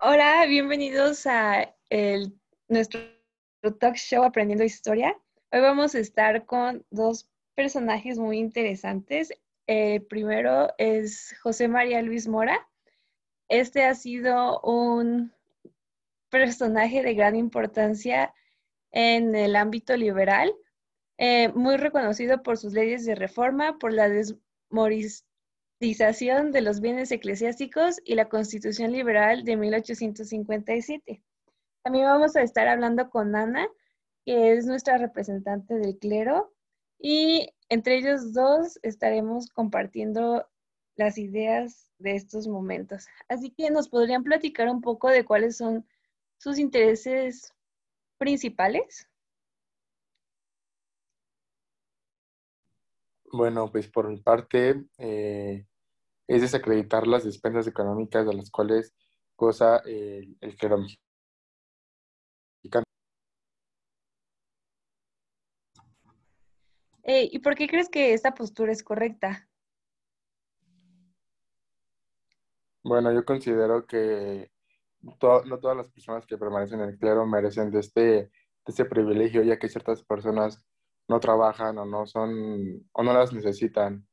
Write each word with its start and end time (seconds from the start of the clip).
Hola, 0.00 0.46
bienvenidos 0.46 1.26
a 1.26 1.74
nuestro 2.68 3.00
talk 3.80 3.96
show 3.96 4.22
Aprendiendo 4.22 4.62
Historia. 4.62 5.18
Hoy 5.50 5.60
vamos 5.60 5.96
a 5.96 5.98
estar 5.98 6.46
con 6.46 6.86
dos 6.90 7.28
personajes 7.56 8.16
muy 8.16 8.38
interesantes. 8.38 9.32
El 9.66 10.04
primero 10.04 10.72
es 10.78 11.34
José 11.42 11.66
María 11.66 12.00
Luis 12.00 12.28
Mora. 12.28 12.68
Este 13.48 13.82
ha 13.82 13.96
sido 13.96 14.60
un 14.60 15.32
personaje 16.30 17.02
de 17.02 17.14
gran 17.14 17.34
importancia 17.34 18.32
en 18.92 19.34
el 19.34 19.56
ámbito 19.56 19.96
liberal, 19.96 20.54
eh, 21.16 21.48
muy 21.48 21.76
reconocido 21.76 22.44
por 22.44 22.56
sus 22.56 22.72
leyes 22.72 23.04
de 23.04 23.16
reforma, 23.16 23.78
por 23.80 23.92
la 23.92 24.08
desmorización 24.08 25.27
de 25.80 26.60
los 26.60 26.80
bienes 26.80 27.12
eclesiásticos 27.12 28.00
y 28.04 28.16
la 28.16 28.28
Constitución 28.28 28.90
Liberal 28.90 29.44
de 29.44 29.56
1857. 29.56 31.22
También 31.84 32.06
vamos 32.06 32.34
a 32.34 32.42
estar 32.42 32.66
hablando 32.66 33.08
con 33.10 33.36
Ana, 33.36 33.68
que 34.24 34.52
es 34.52 34.66
nuestra 34.66 34.98
representante 34.98 35.74
del 35.74 35.96
clero, 35.98 36.52
y 36.98 37.48
entre 37.68 37.96
ellos 37.96 38.32
dos 38.32 38.80
estaremos 38.82 39.50
compartiendo 39.50 40.48
las 40.96 41.16
ideas 41.16 41.92
de 41.98 42.16
estos 42.16 42.48
momentos. 42.48 43.06
Así 43.28 43.50
que 43.50 43.70
nos 43.70 43.88
podrían 43.88 44.24
platicar 44.24 44.68
un 44.68 44.80
poco 44.80 45.08
de 45.08 45.24
cuáles 45.24 45.56
son 45.56 45.86
sus 46.38 46.58
intereses 46.58 47.54
principales. 48.18 49.08
Bueno, 53.30 53.70
pues 53.70 53.86
por 53.86 54.08
mi 54.08 54.16
parte 54.16 54.84
eh, 54.96 55.67
es 56.28 56.42
desacreditar 56.42 57.06
las 57.06 57.24
despensas 57.24 57.66
económicas 57.66 58.26
de 58.26 58.34
las 58.34 58.50
cuales 58.50 58.94
goza 59.36 59.78
el, 59.78 60.36
el 60.40 60.56
clero 60.56 60.78
mexicano. 60.78 62.84
Eh, 67.04 67.28
¿Y 67.32 67.38
por 67.38 67.54
qué 67.54 67.66
crees 67.66 67.88
que 67.88 68.12
esta 68.12 68.34
postura 68.34 68.70
es 68.70 68.82
correcta? 68.82 69.48
Bueno, 72.84 73.12
yo 73.12 73.24
considero 73.24 73.86
que 73.86 74.50
no 75.00 75.58
todas 75.58 75.76
las 75.76 75.88
personas 75.88 76.26
que 76.26 76.38
permanecen 76.38 76.80
en 76.80 76.90
el 76.90 76.98
clero 76.98 77.26
merecen 77.26 77.70
de 77.70 77.80
este, 77.80 78.02
de 78.02 78.30
este 78.66 78.84
privilegio, 78.84 79.42
ya 79.42 79.58
que 79.58 79.68
ciertas 79.68 80.02
personas 80.02 80.64
no 81.06 81.20
trabajan 81.20 81.78
o 81.78 81.84
no 81.84 82.06
son 82.06 82.88
o 82.92 83.02
no 83.02 83.12
las 83.12 83.32
necesitan. 83.32 84.07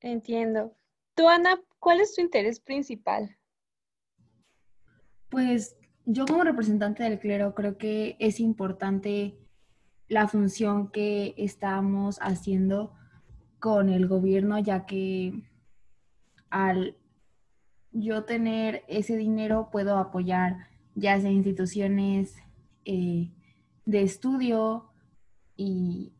Entiendo. 0.00 0.74
Tú, 1.14 1.28
Ana, 1.28 1.60
¿cuál 1.78 2.00
es 2.00 2.14
tu 2.14 2.20
interés 2.20 2.60
principal? 2.60 3.36
Pues 5.28 5.76
yo 6.04 6.26
como 6.26 6.44
representante 6.44 7.02
del 7.02 7.18
clero 7.18 7.54
creo 7.54 7.78
que 7.78 8.16
es 8.20 8.38
importante 8.38 9.38
la 10.08 10.28
función 10.28 10.90
que 10.92 11.34
estamos 11.36 12.18
haciendo 12.20 12.94
con 13.58 13.88
el 13.88 14.06
gobierno, 14.06 14.58
ya 14.58 14.86
que 14.86 15.42
al 16.50 16.96
yo 17.90 18.24
tener 18.24 18.84
ese 18.88 19.16
dinero 19.16 19.70
puedo 19.72 19.98
apoyar 19.98 20.68
ya 20.94 21.20
sea 21.20 21.30
instituciones 21.30 22.34
eh, 22.84 23.30
de 23.84 24.02
estudio 24.02 24.90
y 25.56 26.14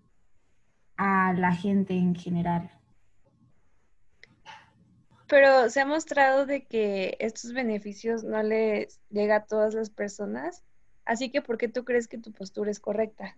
a 0.96 1.32
la 1.32 1.52
gente 1.52 1.94
en 1.94 2.14
general. 2.14 2.70
Pero 5.28 5.68
se 5.70 5.80
ha 5.80 5.86
mostrado 5.86 6.46
de 6.46 6.66
que 6.66 7.16
estos 7.18 7.52
beneficios 7.52 8.22
no 8.22 8.42
les 8.42 9.00
llega 9.10 9.36
a 9.36 9.44
todas 9.46 9.74
las 9.74 9.90
personas, 9.90 10.62
así 11.04 11.30
que 11.30 11.42
¿por 11.42 11.58
qué 11.58 11.68
tú 11.68 11.84
crees 11.84 12.06
que 12.06 12.18
tu 12.18 12.32
postura 12.32 12.70
es 12.70 12.78
correcta? 12.78 13.36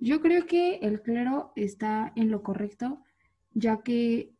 Yo 0.00 0.20
creo 0.20 0.44
que 0.44 0.76
el 0.82 1.00
clero 1.00 1.52
está 1.56 2.12
en 2.14 2.30
lo 2.30 2.42
correcto, 2.42 3.02
ya 3.54 3.82
que 3.82 4.34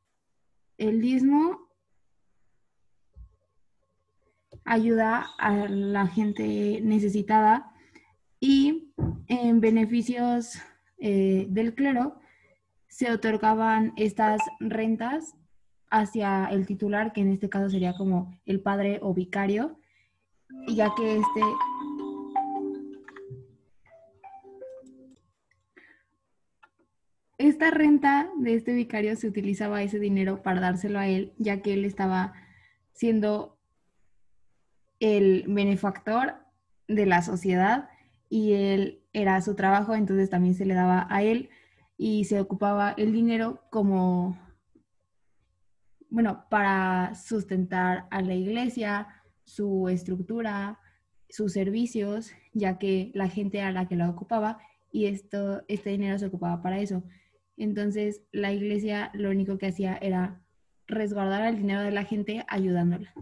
el 0.76 1.00
diezmo 1.00 1.70
ayuda 4.66 5.26
a 5.38 5.66
la 5.68 6.06
gente 6.06 6.80
necesitada 6.82 7.72
y 8.40 8.92
en 9.28 9.60
beneficios 9.60 10.58
eh, 10.98 11.46
del 11.48 11.74
clero 11.74 12.18
se 12.88 13.10
otorgaban 13.10 13.92
estas 13.96 14.40
rentas 14.60 15.34
hacia 15.90 16.46
el 16.46 16.66
titular, 16.66 17.12
que 17.12 17.20
en 17.20 17.32
este 17.32 17.48
caso 17.48 17.68
sería 17.70 17.94
como 17.94 18.40
el 18.46 18.60
padre 18.60 18.98
o 19.02 19.14
vicario, 19.14 19.78
ya 20.68 20.94
que 20.94 21.16
este 21.16 21.40
esta 27.38 27.70
renta 27.70 28.30
de 28.38 28.54
este 28.54 28.72
vicario 28.72 29.16
se 29.16 29.28
utilizaba 29.28 29.82
ese 29.82 29.98
dinero 29.98 30.42
para 30.42 30.60
dárselo 30.60 30.98
a 30.98 31.08
él, 31.08 31.32
ya 31.38 31.62
que 31.62 31.74
él 31.74 31.84
estaba 31.84 32.32
siendo 32.92 33.58
el 35.00 35.44
benefactor 35.48 36.36
de 36.88 37.06
la 37.06 37.22
sociedad 37.22 37.88
y 38.28 38.52
él 38.52 39.03
era 39.14 39.40
su 39.40 39.54
trabajo, 39.54 39.94
entonces 39.94 40.28
también 40.28 40.54
se 40.54 40.66
le 40.66 40.74
daba 40.74 41.06
a 41.08 41.22
él 41.22 41.48
y 41.96 42.24
se 42.24 42.40
ocupaba 42.40 42.94
el 42.98 43.12
dinero 43.12 43.62
como, 43.70 44.36
bueno, 46.10 46.44
para 46.50 47.14
sustentar 47.14 48.06
a 48.10 48.20
la 48.20 48.34
iglesia, 48.34 49.08
su 49.44 49.88
estructura, 49.88 50.80
sus 51.30 51.52
servicios, 51.52 52.32
ya 52.52 52.78
que 52.78 53.12
la 53.14 53.28
gente 53.28 53.62
a 53.62 53.72
la 53.72 53.86
que 53.86 53.96
la 53.96 54.10
ocupaba 54.10 54.58
y 54.90 55.06
esto, 55.06 55.62
este 55.68 55.90
dinero 55.90 56.18
se 56.18 56.26
ocupaba 56.26 56.60
para 56.60 56.80
eso. 56.80 57.04
Entonces 57.56 58.22
la 58.32 58.52
iglesia 58.52 59.10
lo 59.14 59.30
único 59.30 59.58
que 59.58 59.68
hacía 59.68 59.96
era 59.96 60.42
resguardar 60.86 61.46
el 61.46 61.56
dinero 61.56 61.82
de 61.82 61.92
la 61.92 62.04
gente 62.04 62.44
ayudándola. 62.48 63.14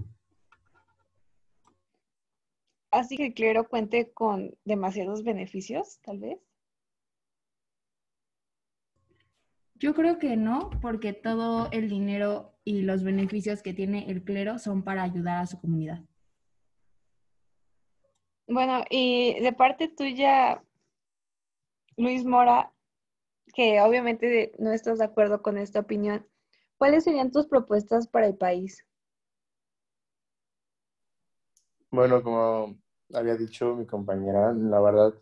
Así 2.92 3.16
que 3.16 3.26
el 3.26 3.34
clero 3.34 3.66
cuente 3.68 4.12
con 4.12 4.54
demasiados 4.66 5.24
beneficios, 5.24 5.98
tal 6.02 6.18
vez. 6.18 6.38
Yo 9.76 9.94
creo 9.94 10.18
que 10.18 10.36
no, 10.36 10.68
porque 10.82 11.14
todo 11.14 11.70
el 11.72 11.88
dinero 11.88 12.52
y 12.64 12.82
los 12.82 13.02
beneficios 13.02 13.62
que 13.62 13.72
tiene 13.72 14.10
el 14.10 14.22
clero 14.22 14.58
son 14.58 14.84
para 14.84 15.02
ayudar 15.02 15.40
a 15.40 15.46
su 15.46 15.58
comunidad. 15.58 16.04
Bueno, 18.46 18.84
y 18.90 19.40
de 19.40 19.52
parte 19.54 19.88
tuya, 19.88 20.62
Luis 21.96 22.26
Mora, 22.26 22.74
que 23.54 23.80
obviamente 23.80 24.52
no 24.58 24.70
estás 24.70 24.98
de 24.98 25.06
acuerdo 25.06 25.40
con 25.40 25.56
esta 25.56 25.80
opinión, 25.80 26.28
¿cuáles 26.76 27.04
serían 27.04 27.30
tus 27.30 27.46
propuestas 27.46 28.06
para 28.06 28.26
el 28.26 28.36
país? 28.36 28.86
Bueno, 31.90 32.22
como 32.22 32.81
había 33.14 33.36
dicho 33.36 33.74
mi 33.76 33.86
compañera, 33.86 34.52
la 34.52 34.80
verdad, 34.80 35.14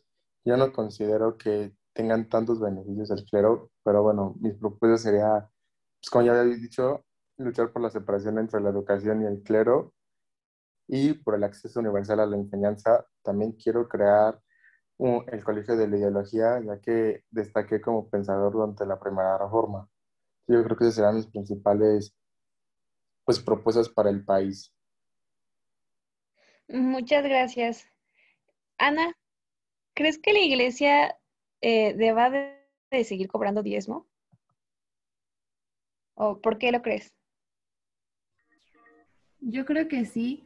yo 0.44 0.56
no 0.56 0.72
considero 0.72 1.36
que 1.36 1.74
tengan 1.92 2.28
tantos 2.28 2.60
beneficios 2.60 3.10
el 3.10 3.24
clero, 3.24 3.70
pero 3.84 4.02
bueno, 4.02 4.34
mis 4.40 4.54
propuestas 4.54 5.02
sería, 5.02 5.50
pues 6.00 6.10
como 6.10 6.24
ya 6.24 6.32
había 6.40 6.54
dicho, 6.56 7.04
luchar 7.36 7.72
por 7.72 7.82
la 7.82 7.90
separación 7.90 8.38
entre 8.38 8.60
la 8.60 8.70
educación 8.70 9.22
y 9.22 9.26
el 9.26 9.42
clero 9.42 9.94
y 10.88 11.14
por 11.14 11.34
el 11.36 11.44
acceso 11.44 11.80
universal 11.80 12.20
a 12.20 12.26
la 12.26 12.36
enseñanza. 12.36 13.06
También 13.22 13.52
quiero 13.52 13.88
crear 13.88 14.40
el 14.98 15.44
Colegio 15.44 15.76
de 15.76 15.88
la 15.88 15.96
Ideología, 15.96 16.60
ya 16.60 16.78
que 16.80 17.24
destaqué 17.30 17.80
como 17.80 18.08
pensador 18.10 18.52
durante 18.52 18.84
la 18.86 18.98
primera 19.00 19.38
reforma. 19.38 19.88
Yo 20.46 20.62
creo 20.64 20.76
que 20.76 20.84
esas 20.84 20.96
serán 20.96 21.16
mis 21.16 21.26
principales 21.26 22.14
pues, 23.24 23.40
propuestas 23.40 23.88
para 23.88 24.10
el 24.10 24.24
país. 24.24 24.72
Muchas 26.72 27.24
gracias. 27.24 27.88
Ana, 28.78 29.12
¿crees 29.94 30.18
que 30.18 30.32
la 30.32 30.38
iglesia 30.38 31.18
eh, 31.60 31.94
deba 31.94 32.30
de, 32.30 32.64
de 32.92 33.02
seguir 33.02 33.26
cobrando 33.26 33.64
diezmo? 33.64 34.06
¿O 36.14 36.40
por 36.40 36.58
qué 36.58 36.70
lo 36.70 36.80
crees? 36.80 37.12
Yo 39.40 39.64
creo 39.64 39.88
que 39.88 40.04
sí, 40.04 40.44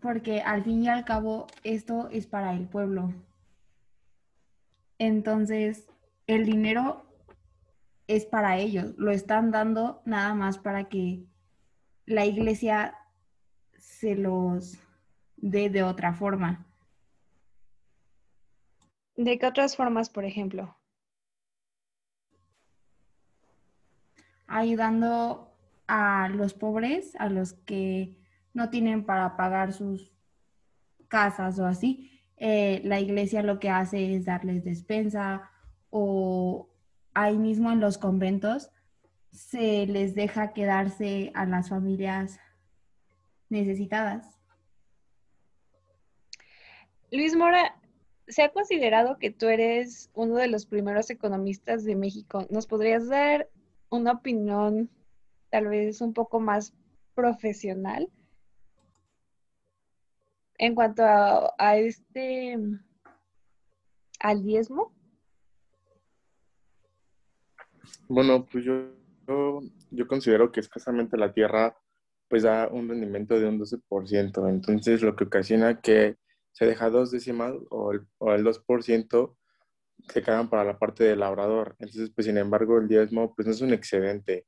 porque 0.00 0.42
al 0.42 0.62
fin 0.62 0.84
y 0.84 0.88
al 0.88 1.04
cabo 1.04 1.48
esto 1.64 2.08
es 2.10 2.28
para 2.28 2.52
el 2.54 2.68
pueblo. 2.68 3.12
Entonces, 4.98 5.88
el 6.28 6.46
dinero 6.46 7.04
es 8.06 8.26
para 8.26 8.58
ellos, 8.58 8.94
lo 8.96 9.10
están 9.10 9.50
dando 9.50 10.02
nada 10.04 10.34
más 10.34 10.58
para 10.58 10.88
que 10.88 11.26
la 12.04 12.24
iglesia 12.24 12.96
se 13.76 14.14
los 14.14 14.85
de, 15.36 15.70
de 15.70 15.82
otra 15.82 16.12
forma. 16.12 16.66
¿De 19.16 19.38
qué 19.38 19.46
otras 19.46 19.76
formas, 19.76 20.10
por 20.10 20.24
ejemplo? 20.24 20.76
Ayudando 24.46 25.52
a 25.86 26.28
los 26.28 26.54
pobres, 26.54 27.16
a 27.16 27.28
los 27.28 27.54
que 27.54 28.16
no 28.52 28.70
tienen 28.70 29.04
para 29.04 29.36
pagar 29.36 29.72
sus 29.72 30.12
casas 31.08 31.58
o 31.58 31.66
así. 31.66 32.22
Eh, 32.36 32.82
la 32.84 33.00
iglesia 33.00 33.42
lo 33.42 33.58
que 33.58 33.70
hace 33.70 34.14
es 34.14 34.26
darles 34.26 34.64
despensa 34.64 35.50
o 35.90 36.68
ahí 37.14 37.38
mismo 37.38 37.72
en 37.72 37.80
los 37.80 37.96
conventos 37.96 38.70
se 39.30 39.86
les 39.86 40.14
deja 40.14 40.52
quedarse 40.52 41.30
a 41.34 41.46
las 41.46 41.68
familias 41.68 42.38
necesitadas. 43.48 44.35
Luis 47.12 47.36
Mora, 47.36 47.76
se 48.26 48.42
ha 48.42 48.50
considerado 48.50 49.18
que 49.18 49.30
tú 49.30 49.46
eres 49.46 50.10
uno 50.14 50.36
de 50.36 50.48
los 50.48 50.66
primeros 50.66 51.08
economistas 51.10 51.84
de 51.84 51.94
México. 51.94 52.46
¿Nos 52.50 52.66
podrías 52.66 53.08
dar 53.08 53.48
una 53.90 54.12
opinión 54.12 54.90
tal 55.50 55.68
vez 55.68 56.00
un 56.00 56.12
poco 56.12 56.40
más 56.40 56.74
profesional 57.14 58.10
en 60.58 60.74
cuanto 60.74 61.02
a, 61.04 61.76
este 61.76 62.58
al 64.20 64.42
diezmo? 64.42 64.92
Bueno, 68.08 68.44
pues 68.46 68.64
yo, 68.64 68.90
yo, 69.90 70.08
considero 70.08 70.50
que 70.50 70.60
escasamente 70.60 71.16
la 71.16 71.32
tierra 71.32 71.76
pues 72.28 72.42
da 72.42 72.66
un 72.68 72.88
rendimiento 72.88 73.38
de 73.38 73.46
un 73.46 73.60
12%, 73.60 74.48
entonces 74.48 75.02
lo 75.02 75.14
que 75.14 75.24
ocasiona 75.24 75.80
que 75.80 76.16
se 76.56 76.64
deja 76.64 76.88
dos 76.88 77.10
décimas 77.10 77.52
o 77.68 77.92
el, 77.92 78.06
o 78.16 78.32
el 78.32 78.42
2% 78.42 79.36
se 80.08 80.22
quedan 80.22 80.48
para 80.48 80.64
la 80.64 80.78
parte 80.78 81.04
del 81.04 81.20
labrador. 81.20 81.76
Entonces, 81.78 82.10
pues 82.14 82.26
sin 82.26 82.38
embargo, 82.38 82.78
el 82.78 82.88
diezmo 82.88 83.34
pues 83.34 83.46
no 83.46 83.52
es 83.52 83.60
un 83.60 83.74
excedente, 83.74 84.46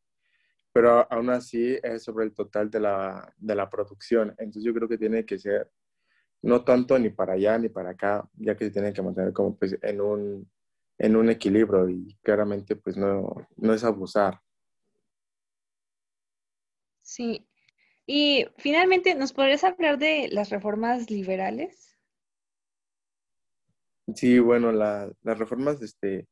pero 0.72 1.06
aún 1.12 1.28
así 1.28 1.78
es 1.82 2.05
sobre 2.05 2.25
el 2.25 2.32
total 2.32 2.70
de 2.70 2.81
la, 2.81 3.34
de 3.37 3.55
la 3.55 3.69
producción. 3.69 4.34
Entonces 4.38 4.64
yo 4.64 4.72
creo 4.72 4.88
que 4.88 4.96
tiene 4.96 5.26
que 5.26 5.38
ser 5.38 5.70
no 6.40 6.64
tanto 6.64 6.99
ni 6.99 7.10
para 7.10 7.34
allá 7.34 7.58
ni 7.58 7.69
para 7.69 7.90
acá, 7.90 8.26
ya 8.37 8.56
que 8.56 8.64
se 8.64 8.70
tiene 8.70 8.94
que 8.94 9.02
mantener 9.02 9.34
como 9.34 9.58
pues 9.58 9.76
en 9.82 10.00
un, 10.00 10.50
en 10.96 11.14
un 11.14 11.28
equilibrio 11.28 11.90
y 11.90 12.16
claramente 12.22 12.75
pues 12.75 12.96
no, 12.96 13.37
no 13.56 13.75
es 13.75 13.84
abusar. 13.84 14.40
Sí. 17.02 17.46
Y 18.06 18.46
finalmente, 18.56 19.14
¿nos 19.14 19.34
podrías 19.34 19.62
hablar 19.62 19.99
de 19.99 20.28
las 20.32 20.49
reformas 20.49 21.11
liberales? 21.11 21.88
Sí, 24.14 24.38
bueno, 24.38 24.72
las 24.72 25.38
reformas 25.38 25.82
este, 25.82 26.28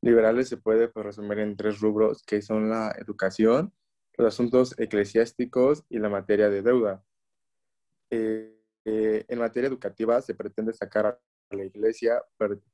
liberales 0.00 0.48
se 0.48 0.56
puede 0.56 0.88
pues, 0.88 1.06
resumir 1.06 1.38
en 1.40 1.56
tres 1.56 1.80
rubros, 1.80 2.22
que 2.22 2.40
son 2.42 2.70
la 2.70 2.94
educación, 2.98 3.72
los 4.16 4.28
asuntos 4.28 4.74
eclesiásticos 4.78 5.84
y 5.90 5.98
la 5.98 6.08
materia 6.08 6.48
de 6.48 6.62
deuda. 6.62 7.04
Eh, 8.10 8.58
eh, 8.86 9.24
en 9.28 9.38
materia 9.38 9.68
educativa 9.68 10.20
se 10.22 10.34
pretende 10.34 10.72
sacar 10.72 11.06
a 11.06 11.56
la 11.56 11.64
iglesia 11.64 12.22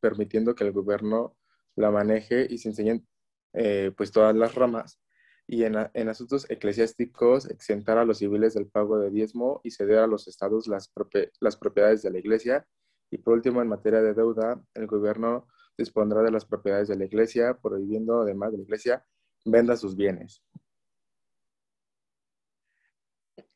permitiendo 0.01 0.55
que 0.55 0.65
el 0.65 0.73
gobierno 0.73 1.37
la 1.77 1.91
maneje 1.91 2.47
y 2.49 2.59
se 2.59 2.69
enseñen 2.69 3.07
eh, 3.53 3.93
pues 3.97 4.13
todas 4.13 4.35
las 4.37 4.55
ramas. 4.55 5.01
Y 5.47 5.65
en, 5.65 5.77
asuntos 6.09 6.49
eclesiásticos 6.49 7.51
exentar 7.51 7.99
a 7.99 8.05
los 8.05 8.19
civiles 8.19 8.55
del 8.55 8.69
pago 8.69 8.99
de 9.01 9.11
diezmo 9.11 9.61
y 9.65 9.73
ceder 9.73 9.99
a 9.99 10.07
los 10.07 10.29
estados 10.29 10.69
las 10.69 11.57
propiedades 11.57 12.03
de 12.03 12.11
la 12.11 12.19
iglesia 12.19 12.67
y 13.11 13.19
por 13.19 13.35
último, 13.35 13.61
en 13.61 13.69
materia 13.69 14.01
de 14.01 14.15
deuda, 14.15 14.63
el 14.75 14.87
gobierno 14.87 15.49
dispondrá 15.77 16.23
de 16.23 16.31
las 16.31 16.45
propiedades 16.45 16.89
de 16.89 16.97
la 16.97 17.05
iglesia, 17.05 17.59
prohibiendo 17.61 18.23
además 18.23 18.53
de 18.53 18.59
la 18.59 18.65
iglesia 18.65 19.05
venda 19.45 19.77
sus 19.77 19.97
bienes. 19.97 20.43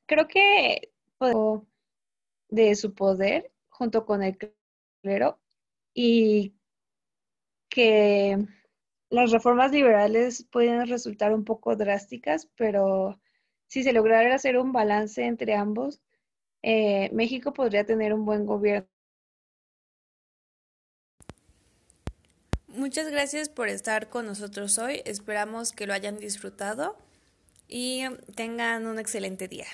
Creo 0.06 0.26
que 0.28 0.92
de 2.48 2.74
su 2.74 2.94
poder 2.94 3.52
junto 3.68 4.04
con 4.04 4.22
el 4.22 4.36
clero 5.02 5.40
y 5.94 6.54
que 7.68 8.46
las 9.10 9.30
reformas 9.30 9.72
liberales 9.72 10.46
pueden 10.50 10.86
resultar 10.86 11.32
un 11.32 11.44
poco 11.44 11.76
drásticas, 11.76 12.50
pero 12.56 13.20
si 13.66 13.82
se 13.82 13.92
lograra 13.92 14.34
hacer 14.34 14.58
un 14.58 14.72
balance 14.72 15.24
entre 15.24 15.54
ambos, 15.54 16.02
eh, 16.62 17.10
México 17.12 17.52
podría 17.52 17.84
tener 17.84 18.12
un 18.12 18.24
buen 18.24 18.44
gobierno 18.46 18.88
Muchas 22.76 23.08
gracias 23.08 23.48
por 23.48 23.68
estar 23.68 24.08
con 24.08 24.26
nosotros 24.26 24.78
hoy. 24.78 25.00
Esperamos 25.04 25.70
que 25.70 25.86
lo 25.86 25.94
hayan 25.94 26.18
disfrutado 26.18 26.96
y 27.68 28.02
tengan 28.34 28.88
un 28.88 28.98
excelente 28.98 29.46
día. 29.46 29.68